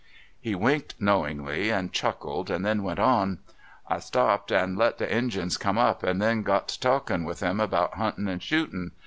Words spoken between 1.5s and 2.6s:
and cliuckled,